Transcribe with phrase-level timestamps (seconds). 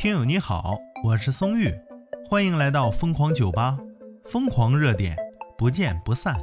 [0.00, 1.70] 听友你好，我是松玉，
[2.26, 3.76] 欢迎来到疯狂酒吧，
[4.24, 5.14] 疯狂热点，
[5.58, 6.34] 不见不散。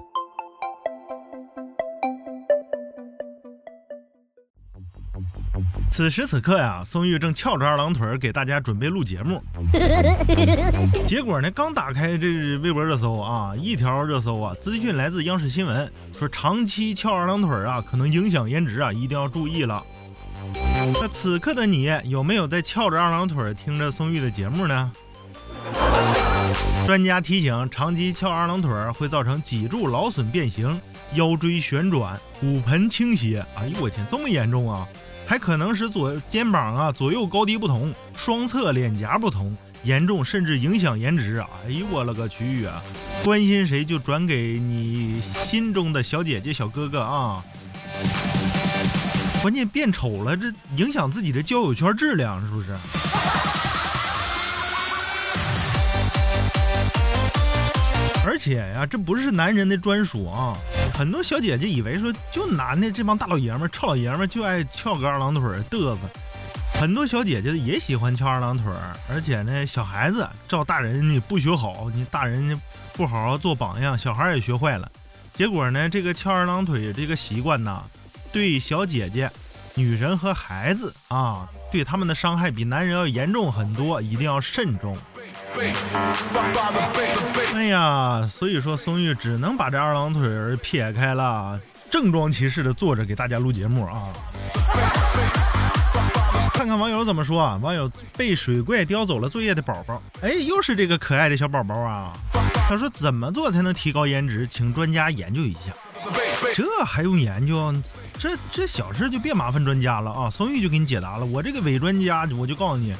[5.89, 9.41] 此时此刻呀，松玉正翘着二郎腿给大家准备录节目。
[11.07, 19.83] 结果呢，刚打开这微博热搜啊，一条热搜啊，资讯来自央视新闻，说长期翘二郎腿啊，可能影响颜值啊，一定要注意了。
[21.07, 24.91] 此刻的你有没有在翘着二郎腿听着宋玉的节目呢？
[26.85, 30.79] 专家提醒，长期翘二郎腿会造成脊柱劳损变形、
[31.13, 33.45] 腰椎旋转、骨盆倾斜。
[33.55, 34.87] 哎呦我天，这么严重啊！
[35.25, 41.43] 还可能使左肩膀啊左右高低不同，双侧脸颊不同，严重甚至影响颜值。
[41.65, 42.81] 哎呦我了个去啊！
[43.23, 47.43] 关心谁就转给你心中的小姐姐小哥哥啊！
[49.41, 52.75] 关键变丑了，这影响自己的交友圈质量，是不是？
[58.25, 60.57] 而且呀，这不是男人的专属啊！
[60.93, 65.97] 很多小姐姐以为说，就男的这帮大老爷们、臭老爷们就爱翘个二郎腿嘚瑟。
[66.73, 68.65] 很多小姐姐也喜欢翘二郎腿
[69.09, 72.59] 而且呢，小孩子照大人你不学好，你大人
[72.93, 74.91] 不好好做榜样，小孩也学坏了。
[75.33, 77.83] 结果呢，这个翘二郎腿这个习惯呐。
[78.31, 79.29] 对小姐姐、
[79.75, 84.97] 女人和孩子啊，对他们的伤害比男人要严重很多，一定要慎重。
[87.55, 94.09] 哎呀，所以说松玉只能把这二郎腿儿撇开了，正装其事的坐着给大家录节目啊。
[96.53, 97.59] 看看网友怎么说啊？
[97.61, 102.13] 网友被水怪叼走了作业的宝宝，哎，又是这个可爱的小宝宝啊。
[102.67, 104.47] 他说怎么做才能提高颜值？
[104.47, 105.71] 请专家研究一下。
[106.53, 107.73] 这还用研究？
[108.19, 110.29] 这这小事就别麻烦专家了啊！
[110.29, 111.25] 宋玉就给你解答了。
[111.25, 112.95] 我这个伪专家，我就告诉你，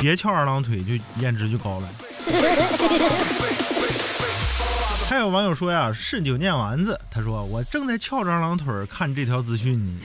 [0.00, 1.88] 别翘二郎腿，就颜值就高了。
[5.08, 10.00] 还有网友说呀，是酒念丸子，他说我正在翘着二郎腿看这条资讯呢。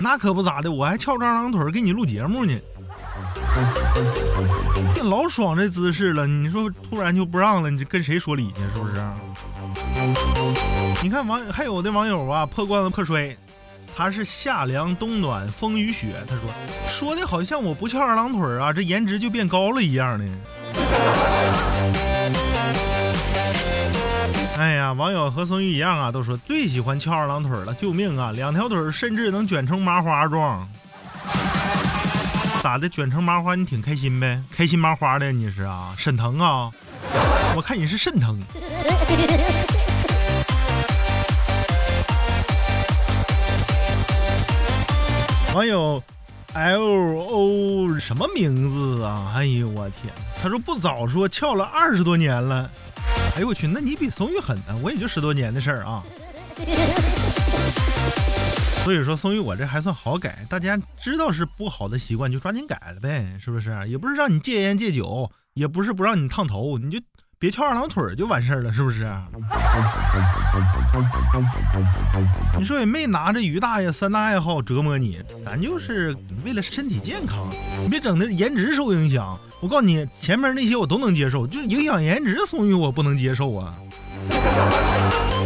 [0.00, 2.58] 那可不咋的，我还翘着二郎腿给你录节目呢。
[4.94, 8.60] 这老爽这姿势了，你说突然就不让了，你跟谁说理去？
[8.72, 8.94] 是不是？
[11.02, 13.36] 你看网还有的网友啊，破罐子破摔，
[13.96, 16.42] 他是夏凉冬暖风雨雪，他说
[16.88, 20.24] 说的好像我不翘二郎腿啊，这颜值就变高了一样的。
[24.58, 28.32] 哎呀，网友和松玉一样啊，都说最喜欢翘二郎腿了，救命啊！
[28.32, 30.68] 两条腿甚至能卷成麻花状。
[32.68, 32.86] 咋的？
[32.86, 34.42] 卷成麻花你挺开心呗？
[34.54, 35.94] 开心麻花的你是啊？
[35.96, 36.70] 沈腾啊？
[37.56, 38.38] 我看你是肾疼。
[45.54, 46.02] 网友
[46.52, 49.32] L O 什么名字啊？
[49.34, 50.12] 哎呦我天！
[50.42, 52.70] 他说不早说翘了二十多年了。
[53.34, 54.76] 哎呦我去，那你比松玉狠呢？
[54.82, 56.02] 我也就十多年的事儿啊。
[58.88, 63.86] 所以说松玉我这还算好改，大家知道是不好的习惯就抓紧改了呗，是不是？
[63.86, 66.98] 也不是让你戒烟戒酒，也不是不让你烫头，你就。
[67.38, 69.02] 别翘二郎腿就完事儿了，是不是？
[72.58, 77.46] 你说也没拿着于大爷三大爱好折磨你，咱就是为了身体健康，
[77.82, 79.38] 你别整的颜值受影响。
[79.60, 83.76] 我告诉你，前面那些我都能接受，就影响颜值，松玉我不能接受啊。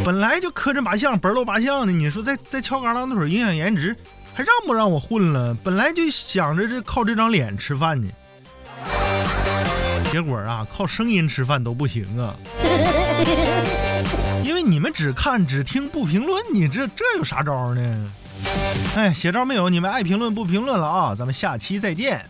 [0.05, 3.97] 本来就磕碜八相，本露八相的，你说再再翘个二郎腿影响颜值，
[4.35, 5.55] 还让不让我混了？
[5.63, 8.09] 本来就想着这靠这张脸吃饭呢。
[10.11, 12.35] 结果啊，靠声音吃饭都不行啊！
[14.45, 18.11] 因为你们只看只听不评论，你这这有啥招呢？
[18.97, 21.15] 哎，写招没有，你们爱评论不评论了啊！
[21.15, 22.27] 咱们下期再见。